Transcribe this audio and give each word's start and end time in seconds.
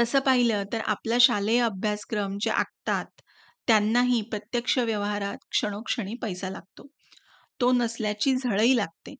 तसं 0.00 0.20
पाहिलं 0.20 0.64
तर 0.64 0.80
आपला 0.88 1.16
शालेय 1.20 1.60
अभ्यासक्रम 1.62 2.36
जे 2.40 2.50
आखतात, 2.52 3.06
त्यांनाही 3.68 4.20
प्रत्यक्ष 4.30 4.78
व्यवहारात 4.80 5.38
क्षणोक्षणी 5.50 6.14
पैसा 6.16 6.50
लागतो. 6.50 6.86
तो 7.60 7.70
नसल्याची 7.72 8.34
झळही 8.36 8.76
लागते. 8.76 9.14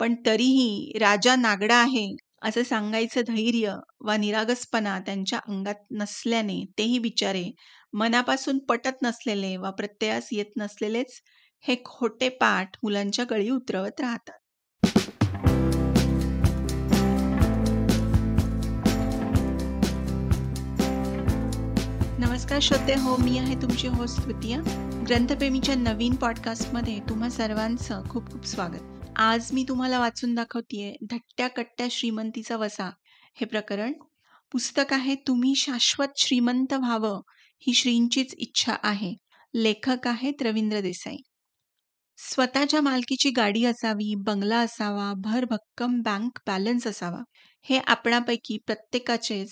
पण 0.00 0.14
तरीही 0.26 0.98
राजा 1.00 1.34
नागडा 1.36 1.76
आहे 1.76 2.06
असं 2.42 2.62
सांगायचं 2.64 3.22
धैर्य 3.26 3.74
वा 4.00 4.16
निरागसपणा 4.16 4.98
त्यांच्या 5.00 5.38
अंगात 5.48 5.84
नसल्याने 5.92 6.64
तेही 6.78 6.98
बिचारे 7.00 7.44
मनापासून 7.94 8.58
पटत 8.68 9.02
नसलेले 9.02 9.56
वा 9.58 9.70
प्रत्ययास 9.72 10.28
येत 10.32 10.52
नसलेलेच 10.58 11.20
हे 11.64 11.76
खोटे 11.86 12.28
पाठ 12.40 12.76
मुलांच्या 12.82 13.24
गळी 13.30 13.50
उतरवत 13.50 14.00
राहतात. 14.00 14.38
नमस्कार 22.22 22.60
श्रोते 22.62 22.94
हो 22.94 23.16
मी 23.16 23.38
आहे 23.38 23.54
तुमची 23.54 23.86
होस्ट 23.86 24.24
तृतीया. 24.24 24.60
ग्रंथप्रेमीच्या 25.06 25.74
नवीन 25.74 26.14
पॉडकास्टमध्ये 26.14 26.98
तुम्हा 27.08 27.28
सर्वांचं 27.28 28.02
खूप 28.10 28.32
खूप 28.32 28.44
स्वागत. 28.44 29.10
आज 29.16 29.52
मी 29.52 29.64
तुम्हाला 29.68 29.98
वाचून 29.98 30.34
दाखवतेय 30.34 30.92
धट्ट्या 31.10 31.48
कट्ट्या 31.48 31.86
श्रीमंतीचा 31.90 32.56
वसा. 32.56 32.90
हे 33.34 33.44
प्रकरण 33.44 33.92
पुस्तक 34.52 34.92
आहे 34.92 35.14
तुम्ही 35.14 35.54
शाश्वत 35.56 36.06
श्रीमंत 36.16 36.72
व्हावं 36.72 37.20
ही 37.58 37.74
श्रींचीच 37.74 38.34
इच्छा 38.38 38.74
आहे. 38.82 39.14
लेखक 39.54 40.08
आहेत 40.08 40.42
रवींद्र 40.42 40.80
देसाई. 40.80 41.16
स्वतःच्या 42.18 42.80
मालकीची 42.80 43.30
गाडी 43.30 43.64
असावी 43.64 44.14
बंगला 44.14 44.58
असावा 44.58 45.12
भर 45.16 45.44
भक्कम 45.44 46.00
बँक 46.00 46.40
बॅलन्स 46.46 46.86
असावा 46.86 47.20
हे 47.62 47.78
आपणापैकी 47.78 48.58
प्रत्येकाचेच 48.66 49.50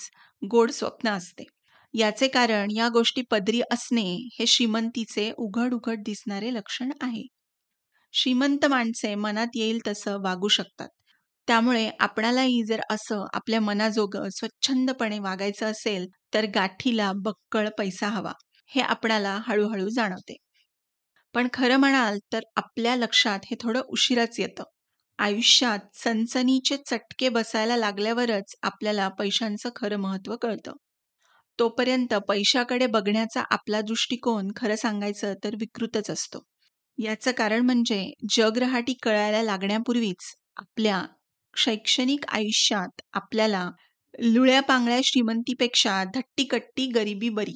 गोड 0.51 0.71
स्वप्न 0.71 1.09
असते. 1.09 1.45
याचे 1.95 2.29
कारण 2.29 2.71
या 2.71 2.89
गोष्टी 2.89 3.23
पदरी 3.23 3.61
असणे 3.71 4.29
हे 4.39 4.47
श्रीमंतीचे 4.47 5.33
उघड 5.39 5.75
उघड 5.75 6.03
दिसणारे 6.03 6.55
लक्षण 6.55 6.91
आहे. 7.01 7.27
श्रीमंत 8.13 8.67
माणसे 8.67 9.15
मनात 9.15 9.47
येईल 9.55 9.79
तसं 9.87 10.19
वागू 10.23 10.49
शकतात. 10.49 10.89
त्यामुळे 11.47 11.91
आपणालाही 12.01 12.63
जर 12.65 12.81
असं 12.91 13.25
आपल्या 13.33 13.61
मनाजोगं 13.61 14.29
स्वच्छंदपणे 14.29 15.19
वागायचं 15.19 15.67
असेल 15.67 16.07
तर 16.35 16.45
गाठीला 16.55 17.13
बक्कळ 17.17 17.69
पैसा 17.79 18.09
हवा 18.09 18.33
हे 18.67 18.81
आपणाला 18.81 19.39
हळूहळू 19.47 19.89
जाणवते. 19.89 20.37
पण 21.35 21.49
खरं 21.53 21.77
म्हणाल 21.77 22.19
तर 22.33 22.41
आपल्या 22.57 22.97
लक्षात 22.97 23.41
हे 23.45 23.57
थोडं 23.61 23.81
उशिराच 23.81 24.41
येतं. 24.41 24.63
आयुष्यात 25.19 25.79
सनसनीचे 25.95 26.77
चटके 26.77 27.29
बसायला 27.29 27.77
लागल्यावरच 27.77 28.55
आपल्याला 28.63 29.09
पैशांचं 29.09 29.69
खरं 29.77 29.97
महत्त्व 29.97 30.37
कळतं. 30.37 30.73
तोपर्यंत 31.61 32.15
पैशाकडे 32.29 32.87
बघण्याचा 32.87 33.43
आपला 33.51 33.81
दृष्टिकोन 33.81 34.51
खरं 34.57 34.77
सांगायचं 34.77 35.35
तर 35.45 35.55
विकृतच 35.55 36.11
असतो. 36.11 36.43
याचं 36.99 37.33
कारण 37.33 37.61
म्हणजे 37.61 38.13
जगरहाटी 38.31 38.95
कळायला 39.03 39.43
लागण्यापूर्वीच 39.43 40.35
आपल्या 40.57 41.03
शैक्षणिक 41.57 42.25
आयुष्यात 42.29 43.01
आपल्याला 43.13 43.71
लुळ्या 44.19 44.61
पांगळ्या 44.61 45.01
श्रीमंतीपेक्षा 45.05 46.03
धट्टीकट्टी 46.05 46.87
गरिबी 46.87 47.29
बरी 47.29 47.55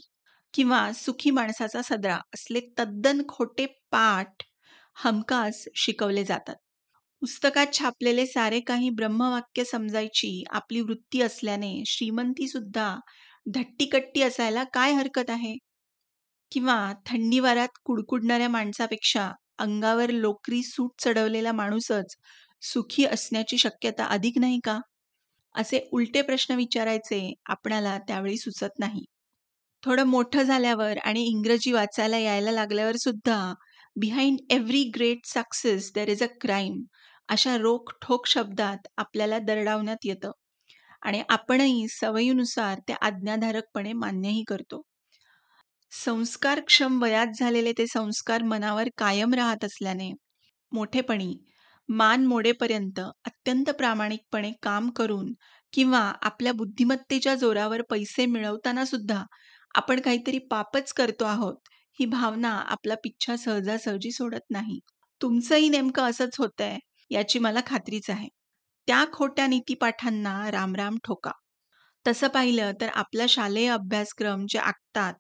किंवा 0.55 0.93
सुखी 0.93 1.31
माणसाचा 1.31 1.83
सदरा 1.83 2.19
असले 2.35 2.61
तद्दन 2.79 3.23
खोटे 3.29 3.67
पाठ 3.91 4.43
हमखास 4.95 5.65
शिकवले 5.77 6.25
जातात. 6.25 6.55
पुस्तकात 7.23 7.67
छापलेले 7.73 8.27
सारे 8.27 8.61
काही 8.61 8.91
ब्रह्मवाक्य 8.91 9.65
समजायची 9.65 10.43
आपली 10.51 10.81
वृत्ती 10.81 11.21
असल्याने 11.23 11.83
श्रीमंती 11.87 12.49
सुद्धा 12.49 12.97
धट्टीकट्टी 13.47 14.23
असायला 14.23 14.63
काय 14.73 14.93
हरकत 14.95 15.31
आहे? 15.31 15.55
किंवा 16.53 16.77
थंडी 17.07 17.39
वारात 17.41 17.79
कुडकुडणाऱ्या 17.85 18.49
माणसापेक्षा 18.51 19.31
अंगावर 19.59 20.11
लोकरी 20.13 20.63
सूट 20.65 20.91
चढवलेला 20.99 21.53
माणूसच 21.55 22.17
सुखी 22.63 23.05
असण्याची 23.07 23.59
शक्यता 23.59 24.05
अधिक 24.07 24.39
नाही 24.39 24.59
का? 24.65 24.79
असे 25.55 25.81
उलटे 25.93 26.23
प्रश्न 26.23 26.55
विचारायचे 26.57 27.21
आपणाला 27.47 27.97
त्यावेळी 28.09 28.37
सुचत 28.39 28.79
नाही. 28.79 29.05
थोडं 29.83 30.07
मोठं 30.07 30.43
झाल्यावर 30.45 30.99
आणि 31.01 31.25
इंग्रजी 31.27 31.73
वाचायला 31.73 32.19
यायला 32.19 32.53
लागल्यावर 32.53 32.97
सुद्धा 32.99 33.39
behind 33.97 34.39
every 34.51 34.83
great 34.91 35.27
success 35.27 35.91
there 35.95 36.09
is 36.09 36.23
a 36.23 36.27
crime 36.41 36.83
अशा 37.29 37.57
रोख 37.59 37.93
ठोक 38.03 38.27
शब्दात 38.29 38.89
आपल्याला 38.99 39.39
दरडावण्यात 39.41 40.07
येतं. 40.07 40.31
आणि 41.05 41.23
आपणही 41.29 41.87
सवयीनुसार 41.91 42.79
ते 42.89 42.95
आज्ञाधारकपणे 43.03 43.93
मान्यही 43.95 44.43
करतो. 44.49 44.83
संस्कारक्षम 45.93 46.99
वयात 47.03 47.27
झालेले 47.39 47.73
ते 47.73 47.87
संस्कार 47.87 48.43
मनावर 48.45 48.89
कायम 48.99 49.35
राहत 49.35 49.65
असल्याने 49.65 50.11
मोठेपणी 50.73 51.35
मान 51.89 52.25
मोडेपर्यंत 52.27 53.01
अत्यंत 53.01 53.71
प्रामाणिकपणे 53.71 54.53
काम 54.63 54.91
करून 54.91 55.33
किंवा 55.73 56.01
आपल्या 56.23 56.53
बुद्धिमत्तेच्या 56.53 57.35
जोरावर 57.35 57.83
पैसे 57.91 58.27
मिळवताना 58.27 58.85
सुद्धा 58.85 59.23
आपण 59.75 60.01
काहीतरी 60.01 60.39
पापच 60.51 60.93
करतो 60.93 61.25
आहोत 61.25 61.57
ही 61.99 62.07
भावना 62.09 62.51
आपला 62.69 62.95
पिच्छा 63.05 63.37
सहजासहजी 63.37 64.11
सोडत 64.13 64.51
नाही. 64.51 64.79
तुमचंही 65.21 65.69
नेमकं 65.69 66.11
असंच 66.11 66.37
होतंय 66.39 66.79
याची 67.11 67.39
मला 67.39 67.61
खात्रीच 67.67 68.11
आहे. 68.11 68.29
त्या 68.89 69.05
खोट्या 69.13 69.47
नीतीपाठांना 69.47 70.51
रामराम 70.51 70.97
ठोका. 71.05 71.31
तसं 72.07 72.29
पाहिलं 72.29 72.73
तर 72.81 72.89
आपला 72.95 73.25
शालेय 73.29 73.69
अभ्यासक्रम 73.71 74.45
जे 74.49 74.59
आखतात 74.61 75.15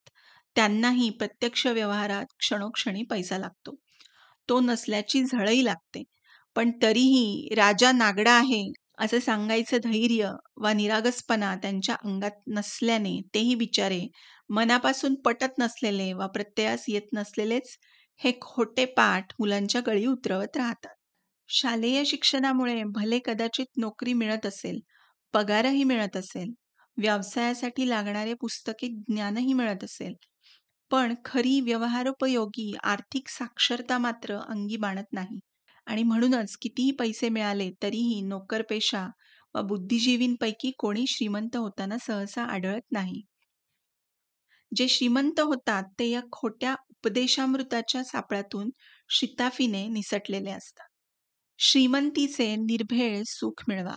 त्यांनाही 0.56 1.08
प्रत्यक्ष 1.18 1.66
व्यवहारात 1.68 2.26
क्षणोक्षणी 2.38 3.02
पैसा 3.10 3.38
लागतो. 3.38 3.74
तो 4.48 4.60
नसल्याची 4.60 5.22
झळई 5.24 5.64
लागते. 5.64 6.02
पण 6.56 6.70
तरीही 6.82 7.54
राजा 7.56 7.92
नागडा 7.92 8.32
आहे 8.32 8.62
असं 8.98 9.18
सांगायचं 9.20 9.78
धैर्य 9.84 10.30
वा 10.56 10.72
निरागसपणा 10.72 11.54
त्यांच्या 11.62 11.94
अंगात 12.04 12.40
नसल्याने 12.48 13.20
तेही 13.34 13.54
बिचारे 13.54 14.00
मनापासून 14.50 15.14
पटत 15.24 15.58
नसलेले 15.58 16.12
वा 16.12 16.26
प्रत्ययास 16.28 16.84
येत 16.88 17.08
नसलेलेच 17.12 17.76
हे 18.20 18.32
खोटे 18.42 18.84
पाठ 18.96 19.32
मुलांच्या 19.38 19.80
गळी 19.86 20.06
उतरवत 20.06 20.56
राहतात. 20.56 20.94
शालेय 21.48 22.02
शिक्षणामुळे 22.04 22.82
भले 22.94 23.18
कदाचित 23.24 23.66
नोकरी 23.76 24.12
मिळत 24.12 24.46
असेल 24.46 24.80
पगारही 25.34 25.84
मिळत 25.84 26.16
असेल 26.16 26.52
व्यवसायासाठी 26.98 27.88
लागणारे 27.88 28.34
पुस्तके 28.40 28.88
ज्ञानही 29.08 29.52
मिळत 29.52 29.84
असेल 29.84 30.14
पण 30.90 31.14
खरी 31.24 31.60
व्यवहारोपयोगी 31.60 32.72
आर्थिक 32.84 33.28
साक्षरता 33.28 33.98
मात्र 33.98 34.38
अंगी 34.48 34.76
बाणत 34.78 35.12
नाही. 35.12 35.38
आणि 35.86 36.02
म्हणूनच 36.02 36.56
कितीही 36.56 36.90
पैसे 36.98 37.28
मिळाले 37.28 37.70
तरीही 37.82 38.20
नोकरपेशा 38.22 39.06
व 39.54 39.62
बुद्धिजीवींपैकी 39.62 40.70
कोणी 40.78 41.04
श्रीमंत 41.08 41.56
होताना 41.56 41.98
सहसा 42.00 42.44
आढळत 42.46 42.92
नाही. 42.92 43.22
जे 44.72 44.86
श्रीमंत 44.88 45.40
होतात 45.40 45.84
ते 45.98 46.08
या 46.08 46.20
खोट्या 46.32 46.74
उपदेशामृताच्या 46.90 48.02
सापळ्यातून 48.04 48.70
शिताफीने 49.10 49.86
निसटलेले 49.88 50.50
असतात. 50.50 50.88
श्रीमंतीचे 51.58 52.54
निर्भेळ 52.56 53.22
सुख 53.26 53.62
मिळवा. 53.68 53.94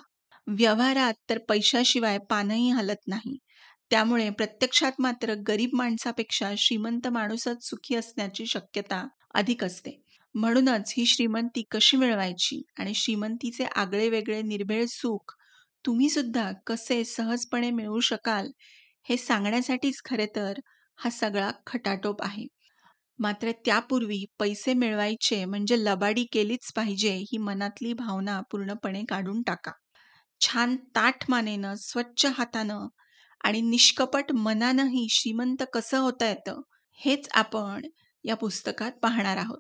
व्यवहारात 0.48 1.14
तर 1.30 1.38
पैशाशिवाय 1.50 2.18
पानही 2.30 2.70
हलत 2.70 3.08
नाही. 3.08 3.38
त्यामुळे 3.92 4.30
प्रत्यक्षात 4.30 5.00
मात्र 5.00 5.34
गरीब 5.48 5.70
माणसापेक्षा 5.74 6.52
श्रीमंत 6.58 7.08
माणूसच 7.08 7.64
सुखी 7.64 7.96
असण्याची 7.96 8.46
शक्यता 8.46 9.04
अधिक 9.34 9.64
असते. 9.64 9.92
म्हणूनच 10.36 10.94
ही 10.98 11.06
श्रीमंती 11.06 11.64
कशी 11.72 11.98
मिळवायची 11.98 12.62
आणि 12.80 12.94
श्रीमंतीचे 12.94 13.66
आगळे 13.76 14.10
वेगळे 14.10 14.42
निर्भेळ 14.42 14.86
सुख 14.90 15.34
तुम्ही 15.86 16.10
सुद्धा 16.10 16.52
कसे 16.68 17.04
सहजपणे 17.06 17.72
मिळवू 17.72 18.00
शकाल 18.02 18.52
हे 19.06 19.18
सांगण्यासाठीच 19.18 20.02
खरे 20.06 20.26
तर 20.36 20.60
हा 21.00 21.10
सगळा 21.10 21.52
खटाटोप 21.68 22.24
आहे. 22.24 22.46
मात्र 23.20 23.52
त्यापूर्वी 23.66 24.26
पैसे 24.40 24.74
मिळवायचे 24.74 25.46
म्हणजे 25.46 25.76
लबाडी 25.80 26.26
केलीच 26.32 26.72
पाहिजे 26.76 27.14
ही 27.14 27.38
मनातली 27.38 27.94
भावना 27.94 28.42
पूर्णपणे 28.42 29.04
काढून 29.10 29.42
टाका. 29.42 29.72
छान 30.42 30.76
ताठ 30.96 31.30
मानेनं 31.30 31.74
स्वच्छ 31.76 32.26
हातानं 32.26 32.88
आणि 33.44 33.62
निष्कपट 33.62 34.32
मनानंही 34.32 35.08
श्रीमंत 35.10 35.64
कसं 35.74 36.00
होता 36.00 36.28
येतं 36.30 36.62
हेच 36.92 37.28
आपण 37.32 37.88
या 38.24 38.36
पुस्तकात 38.36 38.92
पाहणार 38.92 39.38
आहोत. 39.38 39.60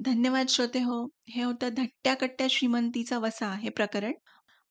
धन्यवाद 0.00 0.46
श्रोते 0.48 0.78
हो. 0.78 1.08
हे 1.28 1.42
होतं 1.42 1.68
धट्ट्या 1.68 2.14
कट्ट्या 2.14 2.46
श्रीमंतीचा 2.50 3.18
वसा 3.18 3.52
हे 3.54 3.68
प्रकरण. 3.68 4.12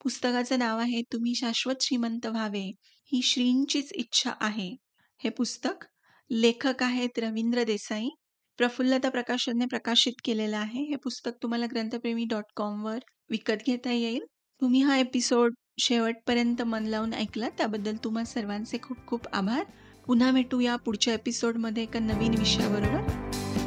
पुस्तकाचं 0.04 0.60
नाव 0.60 0.80
आहे 0.80 1.02
तुम्ही 1.02 1.36
शाश्वत 1.36 1.76
श्रीमंत 1.82 2.26
व्हावे 2.26 2.72
ही 3.12 3.22
श्रींचीच 3.22 3.92
इच्छा 3.94 4.32
आहे. 4.40 4.76
हे 5.18 5.30
पुस्तक 5.30 5.86
लेखक 6.30 6.84
आहेत 6.84 7.20
रवींद्र 7.20 7.64
देसाई. 7.64 8.10
प्रफुल्लता 8.58 9.10
प्रकाशनने 9.10 9.66
प्रकाशित 9.66 10.14
केलेलं 10.24 10.58
आहे. 10.58 10.84
हे 10.84 10.96
पुस्तक 10.96 11.32
तुम्हाला 11.44 11.66
ग्रंथप्रेमी 11.66 12.26
डॉट 12.26 12.44
कॉमवर 12.56 13.00
विकत 13.30 13.64
घेता 13.66 13.92
येईल. 13.92 14.24
तुम्ही 14.62 14.82
हा 14.82 14.98
एपिसोड 14.98 15.54
शेवटपर्यंत 15.80 16.62
मन 16.62 16.84
लावून 16.84 17.14
ऐकला 17.14 17.50
त्याबद्दल 17.50 17.96
तुम्हा 18.04 18.24
सर्वांचे 18.24 18.78
खूप 18.84 18.98
खूप 19.08 19.28
आभार. 19.34 19.64
पुन्हा 20.08 20.32
भेटूया 20.32 20.76
पुढच्या 20.76 21.14
एपिसोडमध्ये 21.14 21.84
एका 21.84 22.00
नवीन 22.00 22.36
विषयाबरोबर. 22.40 23.02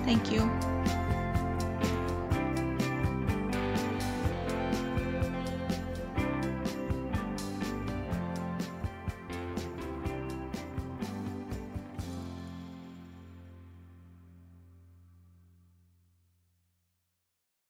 थँक्यू 0.06 0.67